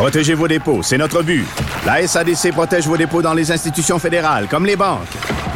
Protégez 0.00 0.32
vos 0.32 0.48
dépôts, 0.48 0.82
c'est 0.82 0.96
notre 0.96 1.22
but. 1.22 1.44
La 1.84 2.06
SADC 2.06 2.52
protège 2.52 2.86
vos 2.86 2.96
dépôts 2.96 3.20
dans 3.20 3.34
les 3.34 3.52
institutions 3.52 3.98
fédérales, 3.98 4.46
comme 4.48 4.64
les 4.64 4.74
banques. 4.74 5.06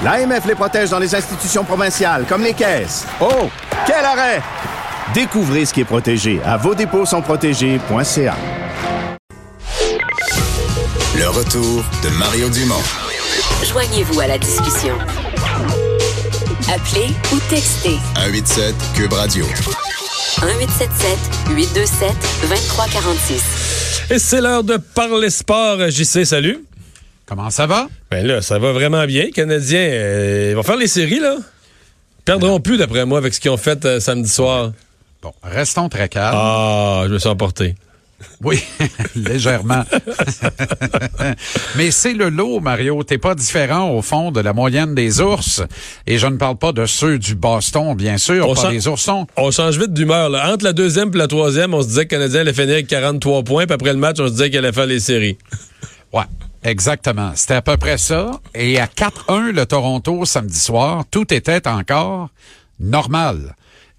L'AMF 0.05 0.45
les 0.45 0.55
protège 0.55 0.91
dans 0.91 0.99
les 0.99 1.15
institutions 1.15 1.65
provinciales, 1.65 2.27
comme 2.29 2.43
les 2.43 2.53
caisses. 2.53 3.07
Oh, 3.23 3.49
quel 3.87 4.05
arrêt! 4.05 4.43
Découvrez 5.15 5.65
ce 5.65 5.73
qui 5.73 5.81
est 5.81 5.87
protégé 5.87 6.43
à 6.45 6.59
vos 6.59 6.75
dépôts 6.75 7.07
sont 7.07 7.23
protégés.ca. 7.23 8.37
Le 11.17 11.29
retour 11.31 11.83
de 12.03 12.11
Mario 12.19 12.51
Dumont. 12.51 12.83
Joignez-vous 13.65 14.21
à 14.21 14.27
la 14.27 14.37
discussion. 14.37 14.99
Appelez 16.69 17.15
ou 17.33 17.39
textez 17.49 17.97
187 18.15 18.75
Cube 18.95 19.13
Radio. 19.15 19.47
1877 20.43 21.19
827 21.49 22.13
2346. 22.43 23.64
Et 24.11 24.19
c'est 24.19 24.41
l'heure 24.41 24.65
de 24.65 24.77
parler 24.77 25.31
sport. 25.31 25.79
JC, 25.89 26.25
salut. 26.25 26.65
Comment 27.27 27.51
ça 27.51 27.67
va? 27.67 27.89
Ben 28.11 28.27
là, 28.27 28.43
ça 28.43 28.59
va 28.59 28.73
vraiment 28.73 29.07
bien. 29.07 29.25
Les 29.25 29.31
Canadiens 29.31 29.79
euh, 29.81 30.49
ils 30.51 30.57
vont 30.57 30.63
faire 30.63 30.77
les 30.77 30.87
séries, 30.89 31.21
là. 31.21 31.37
Ils 31.39 32.23
perdront 32.25 32.61
plus, 32.61 32.77
d'après 32.77 33.07
moi, 33.07 33.19
avec 33.19 33.33
ce 33.33 33.41
qu'ils 33.41 33.51
ont 33.51 33.57
fait 33.57 33.83
euh, 33.87 34.01
samedi 34.01 34.29
soir. 34.29 34.73
Bon, 35.23 35.33
restons 35.43 35.89
très 35.89 36.11
calmes. 36.11 36.37
Ah, 36.37 37.05
je 37.07 37.13
me 37.15 37.19
suis 37.19 37.29
emporté. 37.29 37.77
Oui, 38.43 38.63
légèrement. 39.17 39.85
Mais 41.77 41.91
c'est 41.91 42.13
le 42.13 42.29
lot, 42.29 42.61
Mario. 42.61 43.03
T'es 43.03 43.19
pas 43.19 43.35
différent, 43.35 43.91
au 43.91 44.03
fond, 44.03 44.31
de 44.33 44.41
la 44.41 44.53
moyenne 44.53 44.95
des 44.95 45.21
ours. 45.21 45.63
Et 46.07 46.19
je 46.19 46.27
ne 46.27 46.37
parle 46.37 46.57
pas 46.57 46.73
de 46.73 46.87
ceux 46.87 47.19
du 47.19 47.35
Boston, 47.35 47.95
bien 47.95 48.19
sûr, 48.19 48.49
On 48.49 48.55
pas 48.55 48.71
des 48.71 48.87
oursons. 48.89 49.27
On 49.37 49.51
change 49.51 49.79
vite 49.79 49.93
d'humeur. 49.93 50.31
Entre 50.47 50.65
la 50.65 50.73
deuxième 50.73 51.11
et 51.15 51.19
la 51.19 51.29
troisième, 51.29 51.75
on 51.75 51.83
se 51.83 51.89
disait 51.89 52.07
que 52.07 52.15
le 52.15 52.21
Canadien 52.21 52.41
allait 52.41 52.53
finir 52.53 52.75
avec 52.75 52.87
43 52.87 53.43
points, 53.43 53.67
puis 53.67 53.75
après 53.75 53.93
le 53.93 53.99
match, 53.99 54.17
on 54.21 54.27
se 54.27 54.33
disait 54.33 54.51
qu'il 54.51 54.59
allait 54.59 54.73
faire 54.73 54.87
les 54.87 55.01
séries. 55.01 55.39
Ouais, 56.13 56.25
exactement. 56.63 57.33
C'était 57.35 57.55
à 57.55 57.63
peu 57.63 57.77
près 57.77 57.99
ça. 57.99 58.31
Et 58.55 58.79
à 58.79 58.87
4-1, 58.87 59.53
le 59.53 59.67
Toronto, 59.67 60.25
samedi 60.25 60.59
soir, 60.59 61.05
tout 61.11 61.33
était 61.33 61.67
encore 61.67 62.29
normal. 62.79 63.57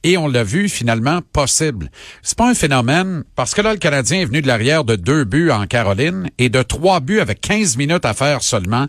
Et 0.08 0.18
on 0.18 0.28
l'a 0.28 0.44
vu 0.44 0.70
finalement 0.70 1.22
possible. 1.34 1.90
C'est 2.22 2.38
pas 2.38 2.48
un 2.48 2.54
phénomène 2.54 3.24
parce 3.36 3.56
que 3.56 3.62
là, 3.62 3.74
le 3.74 3.80
Canadien 3.80 4.20
est 4.20 4.26
venu 4.26 4.44
de 4.44 4.48
l'arrière 4.48 4.84
de 4.84 4.96
deux 4.96 5.24
buts 5.24 5.50
en 5.50 5.66
Caroline 5.66 6.30
et 6.38 6.50
de 6.50 6.62
trois 6.62 7.00
buts 7.00 7.20
avec 7.20 7.42
15 7.42 7.76
minutes 7.76 8.06
à 8.06 8.14
faire 8.14 8.44
seulement 8.44 8.86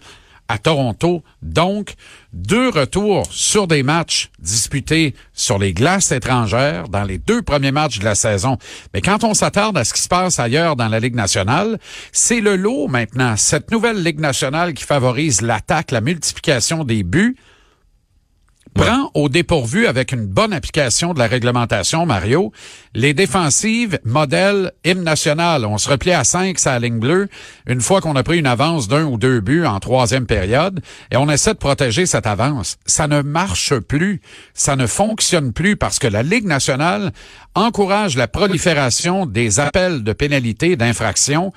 à 0.48 0.58
Toronto. 0.58 1.22
Donc, 1.40 1.94
deux 2.34 2.68
retours 2.68 3.26
sur 3.30 3.66
des 3.66 3.82
matchs 3.82 4.30
disputés 4.40 5.14
sur 5.32 5.58
les 5.58 5.72
glaces 5.72 6.12
étrangères 6.12 6.90
dans 6.90 7.04
les 7.04 7.16
deux 7.16 7.40
premiers 7.40 7.72
matchs 7.72 7.98
de 7.98 8.04
la 8.04 8.14
saison. 8.14 8.58
Mais 8.92 9.00
quand 9.00 9.24
on 9.24 9.32
s'attarde 9.32 9.78
à 9.78 9.84
ce 9.84 9.94
qui 9.94 10.02
se 10.02 10.08
passe 10.08 10.38
ailleurs 10.38 10.76
dans 10.76 10.88
la 10.88 11.00
Ligue 11.00 11.14
nationale, 11.14 11.78
c'est 12.12 12.42
le 12.42 12.56
lot 12.56 12.88
maintenant. 12.88 13.38
Cette 13.38 13.70
nouvelle 13.70 14.02
Ligue 14.02 14.20
nationale 14.20 14.74
qui 14.74 14.84
favorise 14.84 15.40
l'attaque, 15.40 15.92
la 15.92 16.02
multiplication 16.02 16.84
des 16.84 17.04
buts, 17.04 17.36
prend 18.76 19.10
au 19.14 19.28
dépourvu 19.28 19.86
avec 19.86 20.12
une 20.12 20.26
bonne 20.26 20.52
application 20.52 21.14
de 21.14 21.18
la 21.18 21.26
réglementation, 21.26 22.04
Mario, 22.04 22.52
les 22.94 23.14
défensives 23.14 23.98
modèle 24.04 24.72
hymne 24.84 25.02
national. 25.02 25.64
On 25.64 25.78
se 25.78 25.88
replie 25.88 26.12
à 26.12 26.24
5 26.24 26.58
sur 26.58 26.70
la 26.70 26.78
ligne 26.78 26.98
bleue 26.98 27.28
une 27.66 27.80
fois 27.80 28.00
qu'on 28.00 28.16
a 28.16 28.22
pris 28.22 28.38
une 28.38 28.46
avance 28.46 28.88
d'un 28.88 29.04
ou 29.04 29.16
deux 29.16 29.40
buts 29.40 29.64
en 29.64 29.80
troisième 29.80 30.26
période 30.26 30.80
et 31.10 31.16
on 31.16 31.30
essaie 31.30 31.54
de 31.54 31.58
protéger 31.58 32.06
cette 32.06 32.26
avance. 32.26 32.76
Ça 32.86 33.08
ne 33.08 33.22
marche 33.22 33.78
plus. 33.78 34.20
Ça 34.52 34.76
ne 34.76 34.86
fonctionne 34.86 35.52
plus 35.52 35.76
parce 35.76 35.98
que 35.98 36.06
la 36.06 36.22
Ligue 36.22 36.46
nationale 36.46 37.12
encourage 37.54 38.16
la 38.16 38.28
prolifération 38.28 39.24
des 39.24 39.60
appels 39.60 40.04
de 40.04 40.12
pénalités 40.12 40.76
d'infraction 40.76 41.52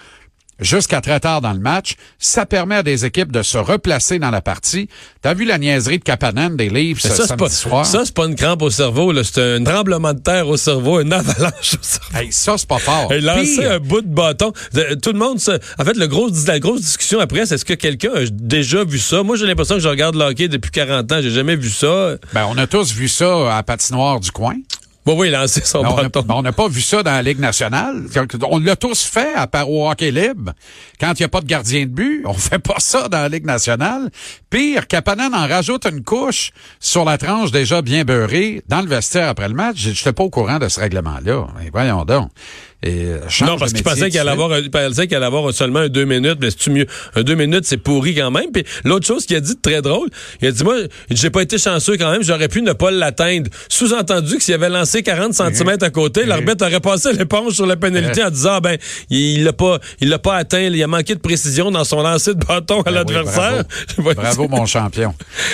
jusqu'à 0.60 1.02
très 1.02 1.20
tard 1.20 1.42
dans 1.42 1.54
le 1.54 1.60
match. 1.60 1.96
Ça 2.18 2.46
permet 2.46 2.76
à 2.76 2.84
des 2.84 3.06
équipes 3.06 3.32
de 3.32 3.42
se 3.44 3.58
replacer 3.58 4.20
dans 4.20 4.32
la 4.32 4.42
partie. 4.42 4.90
T'as 5.22 5.34
vu 5.34 5.46
la 5.46 5.58
niaiserie 5.58 6.00
de 6.00 6.04
Kapanen 6.04 6.56
des 6.56 6.70
Leafs 6.70 7.00
ce 7.02 7.10
ça, 7.10 7.16
c'est 7.16 7.28
samedi 7.28 7.44
pas, 7.44 7.50
soir? 7.50 7.86
ça, 7.86 8.02
c'est 8.06 8.14
pas 8.14 8.26
une 8.26 8.36
crampe 8.36 8.62
au 8.62 8.70
cerveau, 8.70 9.12
là. 9.12 9.24
C'est 9.24 9.56
un 9.58 9.64
tremblement 9.64 10.14
de 10.14 10.20
terre 10.20 10.48
au 10.48 10.58
cerveau, 10.58 11.00
une 11.02 11.14
avalanche 11.14 11.74
au 11.74 11.84
cerveau. 11.84 12.18
Hey, 12.18 12.32
ça, 12.32 12.56
c'est 12.58 12.68
pas 12.68 12.80
fort. 12.80 13.12
Et 13.12 13.22
lancer 13.22 13.58
Pire, 13.62 13.72
un 13.74 13.80
bout 13.80 14.02
de 14.02 14.08
bâton. 14.14 14.52
Tout 15.02 15.12
le 15.12 15.20
monde, 15.20 15.40
se- 15.40 15.52
en 15.80 15.86
fait, 15.86 15.96
le 15.98 16.08
gros, 16.08 16.30
la 16.48 16.60
grosse 16.60 16.82
discussion 16.82 17.20
après, 17.20 17.46
c'est 17.46 17.56
est-ce 17.56 17.66
que 17.66 17.74
quelqu'un 17.74 18.12
a 18.16 18.26
déjà 18.32 18.84
vu 18.84 19.00
ça? 19.00 19.24
Moi, 19.24 19.36
j'ai 19.38 19.46
l'impression 19.46 19.76
que 19.76 19.82
je 19.82 19.88
regarde 19.90 20.16
le 20.16 20.24
hockey 20.26 20.48
depuis 20.48 20.72
40 20.72 21.12
ans. 21.12 21.20
J'ai 21.22 21.32
jamais 21.32 21.56
vu 21.56 21.70
ça. 21.70 22.16
ben, 22.34 22.48
on 22.50 22.58
a 22.58 22.68
tous 22.68 22.94
vu 22.94 23.08
ça 23.08 23.52
à 23.54 23.56
la 23.58 23.64
patinoire 23.64 24.20
du 24.20 24.32
coin. 24.32 24.56
Bon, 25.06 25.18
oui, 25.18 25.30
lancer 25.30 25.62
son 25.64 25.82
Mais 25.82 25.90
on 25.90 25.96
bâton. 25.96 26.22
ben, 26.22 26.36
on 26.36 26.42
n'a 26.42 26.52
pas 26.52 26.68
vu 26.68 26.82
ça 26.82 27.02
dans 27.02 27.12
la 27.12 27.22
Ligue 27.24 27.40
nationale. 27.40 28.04
On 28.50 28.60
l'a 28.60 28.76
tous 28.76 29.04
fait 29.04 29.34
à 29.34 29.48
part 29.48 29.70
au 29.70 29.90
hockey 29.90 30.12
libre. 30.12 30.52
Quand 31.00 31.14
il 31.18 31.22
n'y 31.22 31.26
a 31.26 31.30
pas 31.30 31.42
de 31.42 31.48
gardien 31.48 31.82
de 31.82 31.92
but, 31.92 32.24
on 32.26 32.34
fait 32.34 32.60
pas 32.60 32.80
ça 32.80 33.08
dans 33.08 33.20
la 33.20 33.30
Ligue 33.30 33.46
nationale. 33.46 34.10
Pire, 34.50 34.88
Kapanen 34.88 35.34
en 35.34 35.48
rajoute 35.48 35.86
une 35.86 36.04
couche 36.04 36.52
sur 36.80 37.06
la 37.06 37.18
tranche 37.18 37.52
déjà 37.52 37.82
bien 37.82 38.04
beurrée 38.04 38.62
dans 38.68 38.82
le 38.82 38.88
vestiaire 38.88 39.30
après 39.30 39.48
le 39.48 39.56
match. 39.56 39.78
Je 39.78 39.90
n'étais 39.90 40.14
pas 40.14 40.24
au 40.24 40.30
courant 40.30 40.60
de 40.60 40.68
ce 40.68 40.80
règlement-là. 40.80 41.48
Voyons 41.72 42.04
donc. 42.06 42.30
Et, 42.82 43.06
euh, 43.08 43.20
Non, 43.46 43.58
parce 43.58 43.74
qu'il 43.74 43.84
pensait 43.84 44.10
qu'il 44.10 44.20
allait 44.20 44.32
avoir, 44.32 44.54
un- 44.54 44.62
pensait 44.70 45.14
allait 45.14 45.26
avoir 45.26 45.54
seulement 45.54 45.80
un 45.80 45.90
deux 45.90 46.06
minutes, 46.06 46.38
mais 46.40 46.48
c'est 46.58 46.70
mieux? 46.72 46.86
Un 47.16 47.24
deux 47.24 47.36
minutes, 47.36 47.66
c'est 47.66 47.78
pourri 47.78 48.16
quand 48.16 48.32
même. 48.32 48.52
Puis 48.54 48.64
l'autre 48.86 49.06
chose 49.06 49.26
qu'il 49.26 49.36
a 49.36 49.42
dit 49.42 49.54
de 49.56 49.60
très 49.62 49.82
drôle, 49.82 50.08
il 50.42 50.48
a 50.48 50.52
dit, 50.52 50.64
moi, 50.64 50.76
j'ai 51.10 51.30
pas 51.30 51.42
été 51.42 51.58
chanceux 51.58 51.98
quand 51.98 52.10
même, 52.10 52.24
j'aurais 52.24 52.48
pu 52.48 52.62
ne 52.62 52.72
pas 52.72 52.90
l'atteindre. 52.92 53.50
Sous-entendu 53.68 54.38
que 54.38 54.44
s'il 54.44 54.54
avait 54.54 54.70
lancé 54.70 55.04
40 55.04 55.34
cm 55.34 55.78
à 55.82 55.90
côté, 55.90 56.26
l'arbitre 56.26 56.66
aurait 56.66 56.80
passé 56.80 57.12
l'éponge 57.12 57.54
sur 57.54 57.66
la 57.66 57.76
pénalité 57.76 58.24
en 58.24 58.30
disant, 58.30 58.54
ah, 58.54 58.62
ben, 58.62 58.78
il 59.10 59.44
l'a 59.44 59.52
pas, 59.54 59.80
il 60.00 60.08
l'a 60.10 60.20
pas 60.20 60.36
atteint, 60.38 60.62
il 60.62 60.82
a 60.82 60.88
manqué 60.88 61.16
de 61.16 61.20
précision 61.20 61.72
dans 61.72 61.84
son 61.84 62.02
lancer 62.02 62.34
de 62.34 62.46
bâton 62.46 62.80
à 62.82 62.84
Ben 62.84 62.92
oui, 62.92 62.96
l'adversaire. 63.14 63.64
bravo. 63.98 64.14
Bravo, 64.20 64.48
mon 64.48 64.66
champion. 64.66 65.14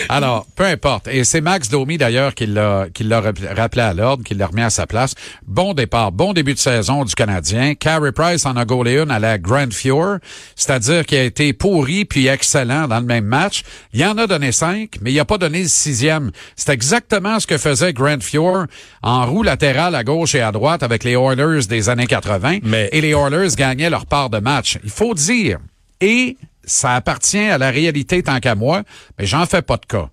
Alors, 0.09 0.45
peu 0.55 0.63
importe. 0.65 1.07
Et 1.07 1.23
c'est 1.23 1.41
Max 1.41 1.69
Domi, 1.69 1.97
d'ailleurs, 1.97 2.35
qui 2.35 2.45
l'a, 2.45 2.85
qui 2.93 3.03
l'a 3.03 3.19
rap- 3.21 3.39
rappelé 3.55 3.81
à 3.81 3.93
l'ordre, 3.93 4.23
qui 4.23 4.35
l'a 4.35 4.47
remis 4.47 4.61
à 4.61 4.69
sa 4.69 4.85
place. 4.85 5.13
Bon 5.47 5.73
départ, 5.73 6.11
bon 6.11 6.33
début 6.33 6.53
de 6.53 6.59
saison 6.59 7.03
du 7.03 7.14
Canadien. 7.15 7.73
Carey 7.75 8.11
Price 8.11 8.45
en 8.45 8.55
a 8.57 8.65
gaulé 8.65 8.99
une 9.01 9.09
à 9.11 9.19
la 9.19 9.37
Grand 9.37 9.71
Fjord, 9.73 10.17
c'est-à-dire 10.55 11.05
qu'il 11.05 11.17
a 11.17 11.23
été 11.23 11.53
pourri 11.53 12.05
puis 12.05 12.27
excellent 12.27 12.87
dans 12.87 12.99
le 12.99 13.05
même 13.05 13.25
match. 13.25 13.63
Il 13.93 14.03
en 14.05 14.17
a 14.17 14.27
donné 14.27 14.51
cinq, 14.51 14.97
mais 15.01 15.11
il 15.11 15.19
a 15.19 15.25
pas 15.25 15.37
donné 15.37 15.63
le 15.63 15.67
sixième. 15.67 16.31
C'est 16.55 16.69
exactement 16.71 17.39
ce 17.39 17.47
que 17.47 17.57
faisait 17.57 17.93
Grand 17.93 18.21
Fjord 18.21 18.65
en 19.01 19.25
roue 19.25 19.43
latérale 19.43 19.95
à 19.95 20.03
gauche 20.03 20.35
et 20.35 20.41
à 20.41 20.51
droite 20.51 20.83
avec 20.83 21.03
les 21.03 21.13
Oilers 21.13 21.65
des 21.67 21.89
années 21.89 22.07
80. 22.07 22.59
Mais- 22.63 22.89
Et 22.91 23.01
les 23.01 23.11
Oilers 23.11 23.55
gagnaient 23.57 23.89
leur 23.89 24.05
part 24.05 24.29
de 24.29 24.39
match. 24.39 24.77
Il 24.83 24.89
faut 24.89 25.13
dire. 25.13 25.59
Et 26.01 26.37
ça 26.65 26.95
appartient 26.95 27.37
à 27.39 27.57
la 27.57 27.69
réalité 27.71 28.21
tant 28.23 28.39
qu'à 28.39 28.55
moi, 28.55 28.83
mais 29.17 29.25
j'en 29.25 29.45
fais 29.45 29.61
pas 29.61 29.77
de 29.77 29.85
cas. 29.85 30.09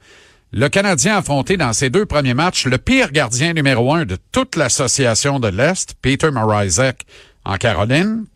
Le 0.54 0.68
Canadien 0.68 1.14
a 1.14 1.18
affronté 1.18 1.56
dans 1.56 1.72
ses 1.72 1.88
deux 1.88 2.04
premiers 2.04 2.34
matchs 2.34 2.66
le 2.66 2.76
pire 2.76 3.10
gardien 3.10 3.54
numéro 3.54 3.94
un 3.94 4.04
de 4.04 4.18
toute 4.32 4.56
l'association 4.56 5.40
de 5.40 5.48
l'Est, 5.48 5.94
Peter 6.02 6.30
Morizek, 6.30 7.06
en 7.46 7.56
Caroline, 7.56 8.26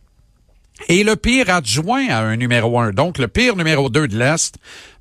et 0.88 1.04
le 1.04 1.16
pire 1.16 1.50
adjoint 1.50 2.08
à 2.08 2.20
un 2.20 2.36
numéro 2.36 2.80
un, 2.80 2.92
donc 2.92 3.18
le 3.18 3.28
pire 3.28 3.54
numéro 3.54 3.90
deux 3.90 4.08
de 4.08 4.16
l'Est, 4.16 4.54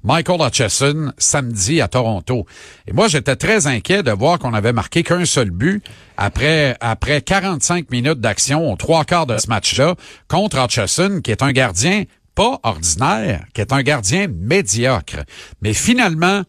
Michael 0.03 0.41
Hutchison, 0.41 1.13
samedi 1.17 1.79
à 1.79 1.87
Toronto. 1.87 2.45
Et 2.85 2.91
moi, 2.91 3.07
j'étais 3.07 3.37
très 3.37 3.65
inquiet 3.65 4.03
de 4.03 4.11
voir 4.11 4.37
qu'on 4.37 4.53
avait 4.53 4.73
marqué 4.73 5.03
qu'un 5.03 5.23
seul 5.23 5.51
but 5.51 5.85
après, 6.17 6.75
après 6.81 7.21
45 7.21 7.91
minutes 7.91 8.19
d'action 8.19 8.69
aux 8.69 8.75
trois 8.75 9.05
quarts 9.05 9.25
de 9.25 9.37
ce 9.37 9.47
match-là 9.47 9.95
contre 10.27 10.61
Hutchison, 10.61 11.21
qui 11.21 11.31
est 11.31 11.43
un 11.43 11.53
gardien 11.53 12.03
pas 12.35 12.59
ordinaire, 12.63 13.45
qui 13.53 13.61
est 13.61 13.71
un 13.71 13.83
gardien 13.83 14.27
médiocre. 14.27 15.23
Mais 15.61 15.73
finalement, 15.73 16.43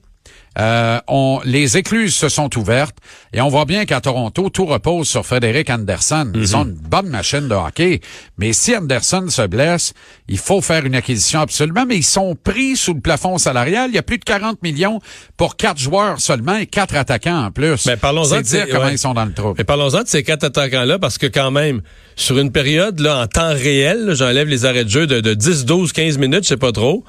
euh, 0.59 0.99
on, 1.07 1.41
les 1.45 1.77
écluses 1.77 2.15
se 2.15 2.29
sont 2.29 2.57
ouvertes 2.59 2.97
et 3.33 3.41
on 3.41 3.49
voit 3.49 3.67
bien 3.67 3.85
qu'à 3.85 4.01
Toronto, 4.01 4.49
tout 4.49 4.65
repose 4.65 5.09
sur 5.09 5.27
Frédéric 5.27 5.69
Anderson. 5.69 6.33
Ils 6.35 6.57
ont 6.57 6.65
une 6.65 6.73
bonne 6.73 7.09
machine 7.09 7.49
de 7.49 7.55
hockey. 7.55 8.01
Mais 8.39 8.53
si 8.53 8.75
Anderson 8.75 9.27
se 9.29 9.47
blesse, 9.47 9.93
il 10.29 10.39
faut 10.39 10.63
faire 10.63 10.87
une 10.87 10.95
acquisition 10.95 11.41
absolument. 11.41 11.85
Mais 11.87 11.97
ils 11.97 12.05
sont 12.05 12.35
pris 12.35 12.77
sous 12.77 12.95
le 12.95 13.01
plafond 13.01 13.37
salarial. 13.37 13.91
Il 13.91 13.95
y 13.95 13.99
a 13.99 14.03
plus 14.03 14.19
de 14.19 14.25
40 14.25 14.63
millions 14.63 15.01
pour 15.37 15.57
quatre 15.57 15.79
joueurs 15.79 16.21
seulement 16.21 16.57
et 16.57 16.67
quatre 16.67 16.97
attaquants 16.97 17.47
en 17.47 17.51
plus. 17.51 17.85
Mais 17.87 17.97
parlons-en 17.97 18.39
de 18.39 18.43
dire 18.43 18.67
comment 18.71 18.89
ils 18.89 18.99
sont 18.99 19.15
dans 19.15 19.27
le 19.27 19.35
trou. 19.35 19.55
Mais 19.59 19.65
parlons-en 19.65 20.03
de 20.03 20.09
ces 20.09 20.23
quatre 20.23 20.45
attaquants-là, 20.45 20.99
parce 20.99 21.19
que 21.19 21.27
quand 21.27 21.51
même, 21.51 21.83
sur 22.15 22.39
une 22.39 22.51
période, 22.51 22.99
là, 23.01 23.23
en 23.23 23.27
temps 23.27 23.53
réel, 23.53 24.13
j'enlève 24.15 24.49
les 24.49 24.65
arrêts 24.65 24.85
de 24.85 24.91
jeu 24.91 25.07
de, 25.07 25.21
de 25.21 25.35
10, 25.35 25.67
12, 25.67 25.93
15 25.93 26.19
minutes, 26.19 26.45
je 26.45 26.49
sais 26.49 26.57
pas 26.57 26.73
trop, 26.73 27.05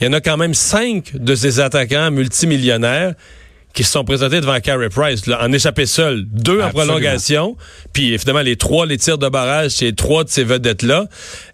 il 0.00 0.06
y 0.06 0.08
en 0.08 0.12
a 0.12 0.20
quand 0.20 0.36
même 0.36 0.54
cinq 0.54 1.14
de 1.14 1.34
ces 1.34 1.60
attaquants 1.60 2.10
multimillionnaires 2.10 3.14
qui 3.74 3.82
se 3.82 3.90
sont 3.90 4.04
présentés 4.04 4.40
devant 4.40 4.58
Carey 4.60 4.88
Price, 4.88 5.26
là, 5.26 5.44
en 5.44 5.52
échappé 5.52 5.84
seul. 5.84 6.24
Deux 6.26 6.62
en 6.62 6.70
prolongation. 6.70 7.56
Puis 7.92 8.14
évidemment, 8.14 8.40
les 8.40 8.56
trois, 8.56 8.86
les 8.86 8.98
tirs 8.98 9.18
de 9.18 9.28
barrage, 9.28 9.72
c'est 9.72 9.94
trois 9.94 10.22
de 10.22 10.28
ces 10.30 10.44
vedettes-là. 10.44 11.06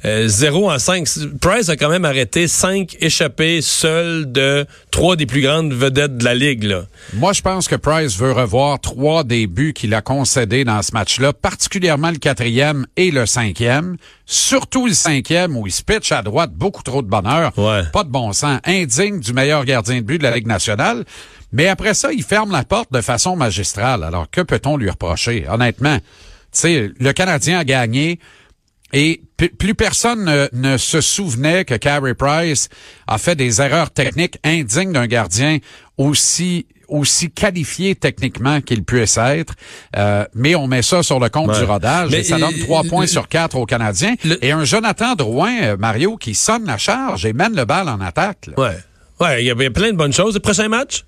Euh, 0.05 0.29
zéro 0.29 0.71
en 0.71 0.79
cinq. 0.79 1.09
Price 1.41 1.71
a 1.71 1.77
quand 1.77 1.89
même 1.89 2.05
arrêté 2.05 2.47
cinq 2.47 2.97
échappés 3.01 3.63
seuls 3.63 4.31
de 4.31 4.67
trois 4.91 5.17
des 5.17 5.25
plus 5.25 5.41
grandes 5.41 5.73
vedettes 5.73 6.19
de 6.19 6.25
la 6.25 6.35
Ligue. 6.35 6.65
Là. 6.65 6.83
Moi, 7.15 7.33
je 7.33 7.41
pense 7.41 7.69
que 7.69 7.77
Price 7.77 8.17
veut 8.19 8.33
revoir 8.33 8.79
trois 8.81 9.25
des 9.25 9.47
buts 9.47 9.73
qu'il 9.73 9.95
a 9.95 10.03
concédés 10.03 10.65
dans 10.65 10.83
ce 10.83 10.93
match-là, 10.93 11.33
particulièrement 11.33 12.11
le 12.11 12.19
quatrième 12.19 12.87
et 12.99 13.11
le 13.11 13.25
cinquième. 13.25 13.97
Surtout 14.27 14.87
le 14.87 14.93
cinquième 14.93 15.57
où 15.57 15.67
il 15.67 15.73
se 15.73 15.83
pitch 15.83 16.13
à 16.13 16.23
droite, 16.23 16.53
beaucoup 16.53 16.83
trop 16.83 17.01
de 17.01 17.09
bonheur. 17.09 17.57
Ouais. 17.59 17.83
Pas 17.93 18.05
de 18.05 18.11
bon 18.11 18.33
sens. 18.33 18.61
Indigne 18.65 19.21
du 19.21 19.33
meilleur 19.33 19.65
gardien 19.65 19.97
de 19.97 20.03
but 20.03 20.19
de 20.19 20.23
la 20.25 20.37
Ligue 20.37 20.47
nationale. 20.47 21.05
Mais 21.53 21.67
après 21.69 21.95
ça, 21.95 22.13
il 22.13 22.23
ferme 22.23 22.53
la 22.53 22.65
porte 22.65 22.93
de 22.93 23.01
façon 23.01 23.37
magistrale. 23.37 24.05
Alors, 24.05 24.31
que 24.31 24.41
peut-on 24.41 24.77
lui 24.77 24.89
reprocher? 24.91 25.47
Honnêtement, 25.49 25.99
tu 25.99 26.03
sais, 26.53 26.91
le 26.99 27.13
Canadien 27.13 27.59
a 27.59 27.65
gagné. 27.65 28.19
Et 28.93 29.23
plus 29.37 29.75
personne 29.77 30.25
ne, 30.25 30.49
ne 30.53 30.77
se 30.77 31.01
souvenait 31.01 31.65
que 31.65 31.75
Carey 31.75 32.15
Price 32.15 32.69
a 33.07 33.19
fait 33.19 33.37
des 33.37 33.61
erreurs 33.63 33.91
techniques 33.93 34.39
indignes 34.45 34.93
d'un 34.93 35.07
gardien 35.07 35.59
aussi 35.97 36.67
aussi 36.89 37.31
qualifié 37.31 37.95
techniquement 37.95 38.61
qu'il 38.61 38.83
puisse 38.83 39.17
être. 39.17 39.55
Euh, 39.97 40.25
mais 40.35 40.57
on 40.57 40.67
met 40.67 40.83
ça 40.83 41.05
sur 41.05 41.21
le 41.21 41.29
compte 41.29 41.51
Ouais. 41.51 41.59
du 41.61 41.65
rodage 41.65 42.11
Mais, 42.11 42.19
et 42.19 42.25
ça 42.25 42.37
donne 42.37 42.59
trois 42.59 42.83
points 42.83 43.03
le- 43.03 43.07
sur 43.07 43.29
quatre 43.29 43.55
aux 43.57 43.65
Canadiens. 43.65 44.17
le- 44.25 44.45
Et 44.45 44.51
un 44.51 44.65
Jonathan 44.65 45.15
Drouin, 45.15 45.57
euh, 45.63 45.77
Mario, 45.77 46.17
qui 46.17 46.35
sonne 46.35 46.65
la 46.67 46.79
charge 46.79 47.25
et 47.27 47.33
mène 47.33 47.55
le 47.55 47.65
bal 47.65 47.89
en 47.89 48.01
attaque. 48.01 48.49
là. 48.49 48.55
Ouais. 48.59 48.77
Ouais, 49.21 49.41
il 49.45 49.47
y 49.47 49.51
avait 49.53 49.71
plein 49.71 49.93
de 49.93 49.97
bonnes 49.97 50.13
choses. 50.13 50.35
Le 50.35 50.41
prochain 50.41 50.67
match? 50.67 51.05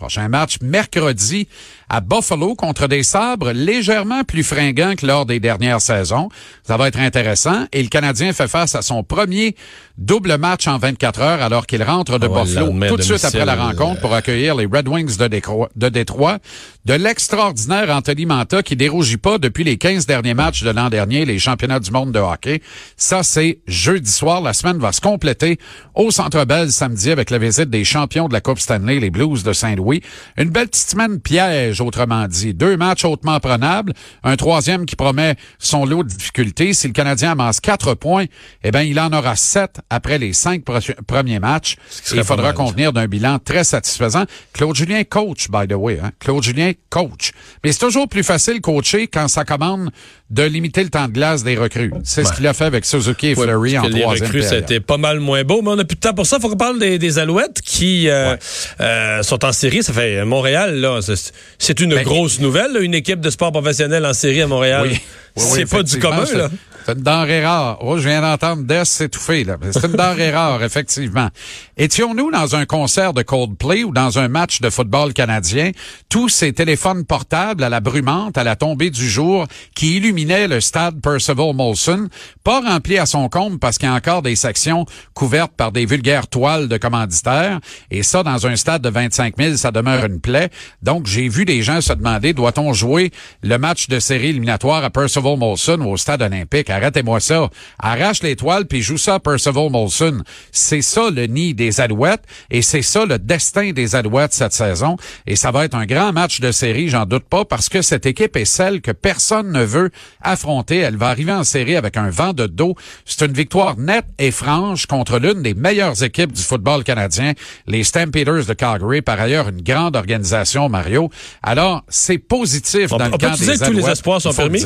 Prochain 0.00 0.30
match 0.30 0.60
mercredi 0.62 1.46
à 1.90 2.00
Buffalo 2.00 2.54
contre 2.54 2.86
des 2.86 3.02
sabres 3.02 3.50
légèrement 3.50 4.22
plus 4.22 4.44
fringants 4.44 4.94
que 4.96 5.04
lors 5.04 5.26
des 5.26 5.40
dernières 5.40 5.80
saisons. 5.80 6.28
Ça 6.62 6.76
va 6.76 6.86
être 6.88 7.00
intéressant. 7.00 7.66
Et 7.72 7.82
le 7.82 7.88
Canadien 7.88 8.32
fait 8.32 8.48
face 8.48 8.76
à 8.76 8.82
son 8.82 9.02
premier 9.02 9.56
double 9.98 10.38
match 10.38 10.66
en 10.66 10.78
24 10.78 11.20
heures 11.20 11.42
alors 11.42 11.66
qu'il 11.66 11.82
rentre 11.82 12.18
de 12.18 12.26
Ah 12.26 12.30
ouais, 12.30 12.44
Buffalo 12.44 12.88
tout 12.88 12.96
de 12.96 13.02
suite 13.02 13.24
après 13.24 13.44
la 13.44 13.54
euh, 13.54 13.66
rencontre 13.66 14.00
pour 14.00 14.14
accueillir 14.14 14.54
les 14.54 14.66
Red 14.66 14.88
Wings 14.88 15.16
de 15.16 15.26
Détroit, 15.26 15.68
de 15.76 15.88
Détroit. 15.88 16.38
De 16.86 16.94
l'extraordinaire 16.94 17.90
Anthony 17.90 18.24
Manta 18.24 18.62
qui 18.62 18.76
dérougit 18.76 19.18
pas 19.18 19.38
depuis 19.38 19.64
les 19.64 19.76
15 19.76 20.06
derniers 20.06 20.32
matchs 20.32 20.62
de 20.62 20.70
l'an 20.70 20.88
dernier, 20.88 21.24
les 21.24 21.38
championnats 21.38 21.80
du 21.80 21.90
monde 21.90 22.12
de 22.12 22.20
hockey. 22.20 22.62
Ça, 22.96 23.22
c'est 23.22 23.58
jeudi 23.66 24.10
soir. 24.10 24.40
La 24.40 24.54
semaine 24.54 24.78
va 24.78 24.92
se 24.92 25.00
compléter 25.00 25.58
au 25.94 26.10
Centre 26.10 26.44
Bell 26.44 26.70
samedi 26.70 27.10
avec 27.10 27.30
la 27.30 27.38
visite 27.38 27.68
des 27.68 27.84
champions 27.84 28.28
de 28.28 28.32
la 28.32 28.40
Coupe 28.40 28.60
Stanley, 28.60 29.00
les 29.00 29.10
Blues 29.10 29.42
de 29.42 29.52
Saint-Louis. 29.52 30.02
Une 30.38 30.50
belle 30.50 30.68
petite 30.68 30.88
semaine 30.88 31.20
piège, 31.20 31.79
autrement 31.80 32.26
dit. 32.26 32.54
Deux 32.54 32.76
matchs 32.76 33.04
hautement 33.04 33.38
prenables. 33.40 33.92
Un 34.22 34.36
troisième 34.36 34.86
qui 34.86 34.96
promet 34.96 35.36
son 35.58 35.84
lot 35.84 36.02
de 36.04 36.08
difficultés. 36.08 36.72
Si 36.72 36.86
le 36.86 36.92
Canadien 36.92 37.32
amasse 37.32 37.60
quatre 37.60 37.94
points, 37.94 38.26
eh 38.62 38.70
ben, 38.70 38.82
il 38.82 38.98
en 39.00 39.12
aura 39.12 39.36
sept 39.36 39.76
après 39.90 40.18
les 40.18 40.32
cinq 40.32 40.62
premiers 41.06 41.38
matchs. 41.40 41.76
Et 42.12 42.16
il 42.16 42.24
faudra 42.24 42.52
convenir 42.52 42.92
d'un 42.92 43.06
bilan 43.06 43.38
très 43.38 43.64
satisfaisant. 43.64 44.24
Claude 44.52 44.74
Julien 44.76 45.04
coach, 45.04 45.48
by 45.50 45.66
the 45.68 45.74
way. 45.74 45.98
Hein? 46.02 46.10
Claude 46.18 46.42
Julien 46.42 46.72
coach. 46.90 47.32
Mais 47.64 47.72
c'est 47.72 47.78
toujours 47.80 48.08
plus 48.08 48.22
facile 48.22 48.60
coacher 48.60 49.06
quand 49.06 49.28
ça 49.28 49.44
commande 49.44 49.90
de 50.30 50.42
limiter 50.42 50.82
le 50.84 50.90
temps 50.90 51.08
de 51.08 51.12
glace 51.12 51.42
des 51.42 51.56
recrues. 51.56 51.92
C'est 52.04 52.24
ce 52.24 52.32
qu'il 52.32 52.46
a 52.46 52.54
fait 52.54 52.64
avec 52.64 52.84
Suzuki 52.84 53.28
et 53.28 53.34
Ouais, 53.34 53.46
Fleury 53.46 53.78
en 53.78 53.82
que 53.82 53.88
les 53.88 54.00
troisième 54.02 54.26
recrues, 54.28 54.42
c'était 54.42 54.80
pas 54.80 54.96
mal 54.96 55.18
moins 55.20 55.42
beau, 55.44 55.62
mais 55.62 55.70
on 55.70 55.78
a 55.78 55.84
plus 55.84 55.96
de 55.96 56.00
temps 56.00 56.14
pour 56.14 56.26
ça. 56.26 56.38
Faut 56.38 56.48
qu'on 56.48 56.56
parle 56.56 56.78
des, 56.78 56.98
des 56.98 57.18
Alouettes 57.18 57.60
qui 57.62 58.08
euh, 58.08 58.36
euh, 58.80 59.22
sont 59.22 59.44
en 59.44 59.52
série. 59.52 59.82
Ça 59.82 59.92
fait 59.92 60.24
Montréal, 60.24 60.76
là, 60.76 61.00
c'est- 61.02 61.32
c'est 61.70 61.78
une 61.84 61.94
Ben, 61.94 62.02
grosse 62.02 62.40
nouvelle, 62.40 62.72
là, 62.72 62.80
une 62.80 62.94
équipe 62.94 63.20
de 63.20 63.30
sport 63.30 63.52
professionnel 63.52 64.04
en 64.04 64.12
série 64.12 64.42
à 64.42 64.48
Montréal. 64.48 64.88
Oui. 64.90 64.98
Oui, 65.36 65.44
c'est 65.54 65.66
pas 65.70 65.84
du 65.84 66.00
commun, 66.00 66.24
là. 66.34 66.50
C'est 66.90 66.96
une 66.96 67.04
denrée 67.04 67.44
rare. 67.44 67.78
Oh, 67.82 67.98
je 67.98 68.08
viens 68.08 68.20
d'entendre 68.20 68.64
Des 68.64 68.84
s'étouffer, 68.84 69.44
là. 69.44 69.56
C'est 69.70 69.84
une 69.84 69.92
denrée 69.92 70.30
rare, 70.34 70.64
effectivement. 70.64 71.28
Étions-nous 71.76 72.32
dans 72.32 72.56
un 72.56 72.64
concert 72.64 73.12
de 73.12 73.22
Coldplay 73.22 73.84
ou 73.84 73.92
dans 73.92 74.18
un 74.18 74.26
match 74.26 74.60
de 74.60 74.70
football 74.70 75.12
canadien, 75.12 75.70
tous 76.08 76.28
ces 76.28 76.52
téléphones 76.52 77.04
portables 77.04 77.62
à 77.62 77.68
la 77.68 77.78
brumante, 77.78 78.36
à 78.36 78.42
la 78.42 78.56
tombée 78.56 78.90
du 78.90 79.08
jour, 79.08 79.46
qui 79.76 79.98
illuminaient 79.98 80.48
le 80.48 80.60
stade 80.60 81.00
Percival 81.00 81.54
Molson, 81.54 82.08
pas 82.42 82.60
rempli 82.60 82.98
à 82.98 83.06
son 83.06 83.28
comble 83.28 83.60
parce 83.60 83.78
qu'il 83.78 83.88
y 83.88 83.92
a 83.92 83.94
encore 83.94 84.22
des 84.22 84.34
sections 84.34 84.84
couvertes 85.14 85.52
par 85.56 85.70
des 85.70 85.86
vulgaires 85.86 86.26
toiles 86.26 86.66
de 86.66 86.76
commanditaires, 86.76 87.60
et 87.92 88.02
ça, 88.02 88.24
dans 88.24 88.48
un 88.48 88.56
stade 88.56 88.82
de 88.82 88.90
25 88.90 89.34
000, 89.38 89.54
ça 89.54 89.70
demeure 89.70 90.06
une 90.06 90.20
plaie. 90.20 90.50
Donc, 90.82 91.06
j'ai 91.06 91.28
vu 91.28 91.44
des 91.44 91.62
gens 91.62 91.80
se 91.80 91.92
demander, 91.92 92.32
doit-on 92.32 92.72
jouer 92.72 93.12
le 93.44 93.58
match 93.58 93.86
de 93.86 94.00
série 94.00 94.30
éliminatoire 94.30 94.82
à 94.82 94.90
Percival 94.90 95.38
Molson 95.38 95.80
ou 95.82 95.92
au 95.92 95.96
stade 95.96 96.22
olympique? 96.22 96.68
Arrêtez-moi 96.80 97.20
ça. 97.20 97.50
Arrache 97.78 98.22
les 98.22 98.36
toiles 98.36 98.64
puis 98.66 98.80
joue 98.80 98.96
ça 98.96 99.16
à 99.16 99.20
Percival 99.20 99.68
Molson. 99.70 100.22
C'est 100.50 100.80
ça 100.80 101.10
le 101.10 101.26
nid 101.26 101.52
des 101.52 101.80
Alouettes 101.80 102.22
et 102.50 102.62
c'est 102.62 102.80
ça 102.80 103.04
le 103.04 103.18
destin 103.18 103.72
des 103.72 103.94
Alouettes 103.94 104.32
cette 104.32 104.54
saison. 104.54 104.96
Et 105.26 105.36
ça 105.36 105.50
va 105.50 105.66
être 105.66 105.74
un 105.74 105.84
grand 105.84 106.12
match 106.12 106.40
de 106.40 106.50
série, 106.52 106.88
j'en 106.88 107.04
doute 107.04 107.24
pas, 107.24 107.44
parce 107.44 107.68
que 107.68 107.82
cette 107.82 108.06
équipe 108.06 108.34
est 108.36 108.46
celle 108.46 108.80
que 108.80 108.92
personne 108.92 109.52
ne 109.52 109.62
veut 109.62 109.90
affronter. 110.22 110.78
Elle 110.78 110.96
va 110.96 111.08
arriver 111.08 111.32
en 111.32 111.44
série 111.44 111.76
avec 111.76 111.98
un 111.98 112.08
vent 112.08 112.32
de 112.32 112.46
dos. 112.46 112.74
C'est 113.04 113.26
une 113.26 113.32
victoire 113.34 113.76
nette 113.76 114.06
et 114.18 114.30
franche 114.30 114.86
contre 114.86 115.18
l'une 115.18 115.42
des 115.42 115.52
meilleures 115.54 116.02
équipes 116.02 116.32
du 116.32 116.42
football 116.42 116.82
canadien, 116.82 117.34
les 117.66 117.84
Stampeders 117.84 118.46
de 118.46 118.54
Calgary. 118.54 119.02
Par 119.02 119.20
ailleurs, 119.20 119.48
une 119.50 119.62
grande 119.62 119.96
organisation, 119.96 120.70
Mario. 120.70 121.10
Alors, 121.42 121.84
c'est 121.88 122.18
positif 122.18 122.92
On- 122.92 122.96
dans 122.96 123.04
on 123.06 123.10
le 123.10 123.18
camp 123.18 123.32
des 123.38 123.46
que 123.46 123.64
tous 123.66 123.72
les 123.72 123.88
espoirs 123.90 124.22
sont 124.22 124.30
le. 124.30 124.58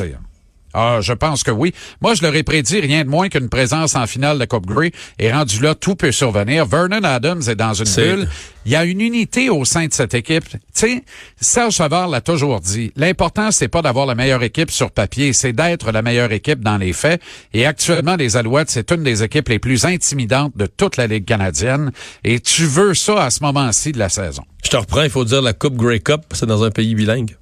Ah, 0.77 0.99
je 0.99 1.13
pense 1.13 1.43
que 1.43 1.51
oui. 1.51 1.73
Moi, 2.01 2.15
je 2.15 2.21
leur 2.21 2.35
ai 2.35 2.43
prédit 2.43 2.81
rien 2.81 3.05
de 3.05 3.09
moins 3.09 3.29
qu'une 3.29 3.47
présence 3.47 3.95
en 3.95 4.05
finale 4.07 4.37
de 4.37 4.43
Coupe 4.43 4.65
Grey. 4.65 4.91
Et 5.19 5.31
rendu 5.31 5.61
là, 5.61 5.73
tout 5.73 5.95
peut 5.95 6.11
survenir. 6.11 6.65
Vernon 6.65 7.01
Adams 7.03 7.41
est 7.47 7.55
dans 7.55 7.73
une 7.73 7.85
bulle. 7.85 8.27
Il 8.65 8.73
y 8.73 8.75
a 8.75 8.83
une 8.83 8.99
unité 8.99 9.49
au 9.49 9.63
sein 9.63 9.85
de 9.85 9.93
cette 9.93 10.13
équipe. 10.13 10.49
Tu 10.49 10.57
sais, 10.73 11.03
Serge 11.39 11.75
Savard 11.75 12.09
l'a 12.09 12.19
toujours 12.19 12.59
dit. 12.59 12.91
L'important, 12.97 13.51
c'est 13.51 13.69
pas 13.69 13.81
d'avoir 13.81 14.05
la 14.05 14.15
meilleure 14.15 14.43
équipe 14.43 14.69
sur 14.69 14.91
papier, 14.91 15.31
c'est 15.31 15.53
d'être 15.53 15.93
la 15.93 16.01
meilleure 16.01 16.33
équipe 16.33 16.59
dans 16.59 16.77
les 16.77 16.91
faits. 16.91 17.21
Et 17.53 17.65
actuellement, 17.65 18.17
les 18.17 18.35
Alouettes, 18.35 18.69
c'est 18.69 18.91
une 18.91 19.03
des 19.03 19.23
équipes 19.23 19.47
les 19.47 19.59
plus 19.59 19.85
intimidantes 19.85 20.57
de 20.57 20.65
toute 20.65 20.97
la 20.97 21.07
Ligue 21.07 21.25
canadienne. 21.25 21.91
Et 22.25 22.41
tu 22.41 22.65
veux 22.65 22.95
ça 22.95 23.23
à 23.23 23.29
ce 23.29 23.41
moment-ci 23.43 23.93
de 23.93 23.99
la 23.99 24.09
saison. 24.09 24.43
Je 24.63 24.71
te 24.71 24.77
reprends, 24.77 25.03
il 25.03 25.09
faut 25.09 25.23
dire 25.23 25.41
la 25.41 25.53
Coupe 25.53 25.75
Grey 25.77 25.99
Cup, 25.99 26.21
c'est 26.33 26.47
dans 26.47 26.63
un 26.63 26.71
pays 26.71 26.95
bilingue. 26.95 27.37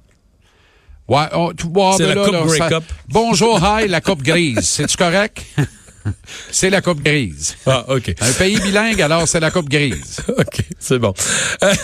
Ouais, 1.06 1.26
oh, 1.34 1.52
tu- 1.56 1.66
ouais, 1.66 1.90
C'est 1.98 2.04
ben 2.04 2.08
la 2.08 2.14
là, 2.14 2.24
Coupe 2.24 2.32
là, 2.34 2.42
Grey 2.46 2.58
ça- 2.58 2.68
Cup. 2.68 2.84
Bonjour, 3.08 3.60
hi, 3.62 3.88
la 3.88 4.00
coupe 4.00 4.22
grise. 4.22 4.60
C'est-tu 4.60 4.96
correct? 4.96 5.42
c'est 6.50 6.70
la 6.70 6.80
coupe 6.80 7.02
grise. 7.02 7.56
Ah, 7.66 7.84
OK. 7.88 8.14
Un 8.20 8.32
pays 8.32 8.58
bilingue, 8.58 9.02
alors 9.02 9.28
c'est 9.28 9.40
la 9.40 9.50
coupe 9.50 9.68
grise. 9.68 10.20
OK, 10.28 10.62
c'est 10.78 10.98
bon. 10.98 11.12
Euh, 11.62 11.74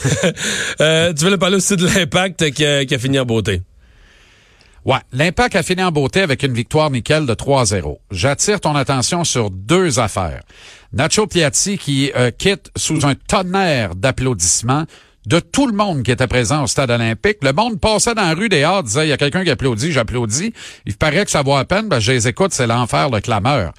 euh, 0.81 1.12
tu 1.14 1.25
voulais 1.25 1.38
parler 1.38 1.56
aussi 1.56 1.76
de 1.76 1.87
l'impact 1.87 2.50
qui 2.52 2.64
a, 2.64 2.84
qui 2.84 2.94
a 2.94 2.99
fini 2.99 3.19
en 3.19 3.25
beauté? 3.26 3.62
Ouais, 4.84 4.99
l'impact 5.12 5.56
a 5.56 5.62
fini 5.62 5.82
en 5.82 5.93
beauté 5.93 6.23
avec 6.23 6.43
une 6.43 6.52
victoire 6.55 6.90
nickel 6.90 7.26
de 7.26 7.34
3-0. 7.34 7.99
J'attire 8.11 8.61
ton 8.61 8.75
attention 8.75 9.25
sur 9.25 9.50
deux 9.50 9.99
affaires. 10.00 10.43
Nacho 10.93 11.26
Piatti 11.26 11.76
qui 11.78 12.11
euh, 12.16 12.30
quitte 12.30 12.71
sous 12.76 13.04
un 13.06 13.14
tonnerre 13.14 13.94
d'applaudissements 13.94 14.85
de 15.26 15.40
tout 15.40 15.66
le 15.66 15.72
monde 15.72 16.02
qui 16.02 16.10
était 16.10 16.26
présent 16.26 16.64
au 16.64 16.66
stade 16.66 16.90
olympique. 16.90 17.38
Le 17.42 17.52
monde 17.52 17.78
passait 17.80 18.14
dans 18.14 18.22
la 18.22 18.34
rue 18.34 18.48
des 18.48 18.62
Arts, 18.62 18.82
disait, 18.82 19.06
il 19.06 19.10
y 19.10 19.12
a 19.12 19.16
quelqu'un 19.16 19.44
qui 19.44 19.50
applaudit, 19.50 19.92
j'applaudis. 19.92 20.52
Il 20.86 20.96
paraît 20.96 21.24
que 21.24 21.30
ça 21.30 21.42
vaut 21.42 21.56
à 21.56 21.64
peine, 21.64 21.88
ben, 21.88 22.00
je 22.00 22.12
les 22.12 22.28
écoute, 22.28 22.52
c'est 22.52 22.66
l'enfer, 22.66 23.10
le 23.10 23.20
clameur. 23.20 23.72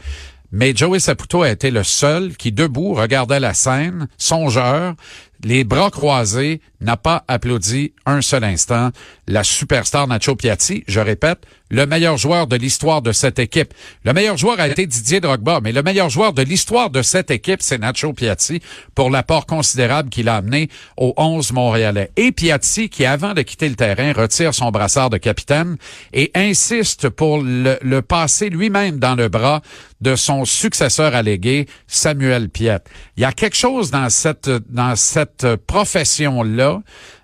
Mais 0.51 0.75
Joey 0.75 0.99
Saputo 0.99 1.43
a 1.43 1.49
été 1.49 1.71
le 1.71 1.83
seul 1.83 2.35
qui, 2.35 2.51
debout, 2.51 2.93
regardait 2.93 3.39
la 3.39 3.53
scène, 3.53 4.07
songeur, 4.17 4.95
les 5.43 5.63
bras 5.63 5.89
croisés, 5.89 6.61
n'a 6.81 6.97
pas 6.97 7.23
applaudi 7.27 7.93
un 8.05 8.21
seul 8.21 8.43
instant 8.43 8.91
la 9.27 9.43
superstar 9.43 10.07
Nacho 10.07 10.35
Piatti. 10.35 10.83
Je 10.87 10.99
répète, 10.99 11.45
le 11.69 11.85
meilleur 11.85 12.17
joueur 12.17 12.47
de 12.47 12.57
l'histoire 12.57 13.01
de 13.01 13.13
cette 13.13 13.39
équipe. 13.39 13.73
Le 14.03 14.11
meilleur 14.11 14.35
joueur 14.35 14.59
a 14.59 14.67
été 14.67 14.85
Didier 14.85 15.21
Drogba, 15.21 15.61
mais 15.63 15.71
le 15.71 15.81
meilleur 15.83 16.09
joueur 16.09 16.33
de 16.33 16.41
l'histoire 16.41 16.89
de 16.89 17.01
cette 17.01 17.31
équipe, 17.31 17.61
c'est 17.61 17.77
Nacho 17.77 18.11
Piatti 18.11 18.61
pour 18.93 19.09
l'apport 19.09 19.45
considérable 19.45 20.09
qu'il 20.09 20.27
a 20.27 20.35
amené 20.35 20.69
aux 20.97 21.13
11 21.15 21.53
Montréalais. 21.53 22.11
Et 22.17 22.33
Piatti, 22.33 22.89
qui 22.89 23.05
avant 23.05 23.33
de 23.33 23.41
quitter 23.41 23.69
le 23.69 23.75
terrain, 23.75 24.11
retire 24.11 24.53
son 24.53 24.69
brassard 24.69 25.09
de 25.09 25.17
capitaine 25.17 25.77
et 26.11 26.31
insiste 26.35 27.07
pour 27.07 27.41
le, 27.41 28.01
passer 28.01 28.49
lui-même 28.49 28.99
dans 28.99 29.15
le 29.15 29.29
bras 29.29 29.61
de 30.01 30.15
son 30.15 30.43
successeur 30.45 31.15
allégué, 31.15 31.67
Samuel 31.87 32.49
Piette. 32.49 32.89
Il 33.15 33.21
y 33.21 33.25
a 33.25 33.31
quelque 33.31 33.55
chose 33.55 33.91
dans 33.91 34.09
cette, 34.09 34.49
dans 34.49 34.95
cette 34.95 35.30
profession-là 35.67 36.81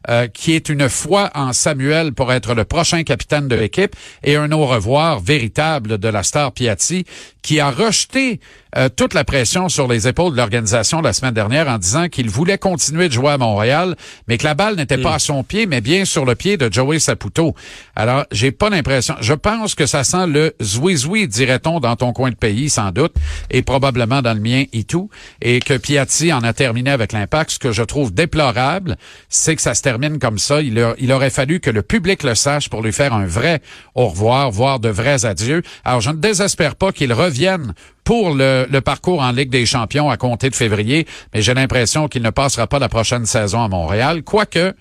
euh, 0.10 0.28
qui 0.28 0.54
est 0.54 0.70
une 0.70 0.90
foi 0.90 1.30
en 1.36 1.54
Samuel 1.54 2.14
pour 2.14 2.32
être 2.32 2.54
le 2.54 2.64
prochain 2.64 3.04
capitaine 3.04 3.48
de 3.48 3.56
l'équipe 3.56 3.96
et 4.24 4.36
un 4.36 4.52
au 4.52 4.66
revoir 4.66 5.20
véritable 5.20 5.98
de 5.98 6.08
la 6.08 6.24
star 6.24 6.52
Piatti 6.52 7.06
qui 7.42 7.60
a 7.60 7.72
rejeté 7.72 8.40
euh, 8.76 8.90
toute 8.94 9.14
la 9.14 9.24
pression 9.24 9.70
sur 9.70 9.88
les 9.88 10.08
épaules 10.08 10.34
de 10.34 10.38
l'organisation 10.38 11.02
la 11.02 11.14
semaine 11.14 11.34
dernière 11.34 11.68
en 11.70 11.78
disant 11.78 12.10
qu'il 12.10 12.30
voulait 12.30 12.58
continuer 12.58 13.08
de 13.08 13.14
jouer 13.14 13.32
à 13.32 13.38
Montréal, 13.38 13.96
mais 14.28 14.38
que 14.38 14.44
la 14.44 14.54
balle 14.54 14.76
n'était 14.76 14.98
pas 14.98 15.16
à 15.16 15.20
son 15.20 15.44
pied, 15.44 15.66
mais 15.66 15.80
bien 15.80 16.04
sur 16.04 16.26
le 16.26 16.36
pied 16.36 16.58
de 16.58 16.72
Joey 16.72 17.00
Saputo. 17.00 17.56
Alors, 17.96 18.26
j'ai 18.32 18.52
pas 18.52 18.70
l'impression. 18.70 19.16
Je 19.22 19.34
pense 19.34 19.76
que 19.76 19.86
ça 19.86 20.04
sent 20.04 20.28
le 20.28 20.54
zouizoui, 20.62 21.28
dirait-on, 21.30 21.80
dans 21.80 21.96
ton 21.96 22.12
coin 22.12 22.30
de 22.30 22.36
pays, 22.36 22.70
sans 22.70 22.92
doute, 22.92 23.16
et 23.50 23.62
probablement 23.62 24.22
dans 24.22 24.34
le 24.34 24.42
mien 24.42 24.66
et 24.74 24.84
tout, 24.84 25.10
et 25.42 25.60
que 25.60 25.78
Piatti 25.78 26.34
en 26.34 26.44
a 26.44 26.52
terminé 26.52 26.92
avec 26.92 27.14
l'impact. 27.14 27.52
Ce 27.52 27.60
que 27.60 27.72
je 27.72 27.84
trouve 27.84 28.14
déplorable, 28.14 28.98
c'est 29.30 29.56
que 29.56 29.62
ça 29.62 29.74
se 29.74 29.82
termine 29.82 29.97
comme 30.20 30.38
ça. 30.38 30.62
Il, 30.62 31.12
aurait 31.12 31.30
fallu 31.30 31.60
que 31.60 31.70
le 31.70 31.82
public 31.82 32.24
le 32.24 32.36
sache 32.36 32.70
pour 32.70 32.82
lui 32.82 32.92
faire 32.92 33.14
un 33.14 33.26
vrai 33.26 33.62
au 33.96 34.08
revoir, 34.08 34.52
voire 34.52 34.80
de 34.80 34.90
vrais 34.90 35.26
adieux. 35.26 35.62
Alors, 35.84 36.02
je 36.02 36.10
ne 36.10 36.18
désespère 36.18 36.76
pas 36.76 36.92
qu'il 36.92 37.14
revienne 37.14 37.74
pour 38.04 38.34
le, 38.34 38.80
parcours 38.80 39.22
en 39.22 39.32
Ligue 39.32 39.50
des 39.50 39.66
champions 39.66 40.10
à 40.10 40.18
compter 40.18 40.50
de 40.50 40.56
février, 40.56 41.06
mais 41.34 41.42
j'ai 41.42 41.54
l'impression 41.54 42.08
qu'il 42.08 42.22
ne 42.22 42.30
passera 42.30 42.68
pas 42.68 42.80
la 42.80 42.90
prochaine 42.90 43.26
saison 43.26 43.62
à 43.64 43.68
Montréal, 43.68 44.24
quoique 44.24 44.74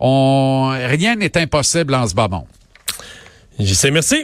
on, 0.00 0.70
rien 0.70 1.16
n'est 1.16 1.36
impossible 1.38 1.94
en 1.94 2.06
ce 2.06 2.14
bas 2.14 2.28
monde. 2.28 2.46
Sais, 3.64 3.90
merci. 3.90 4.16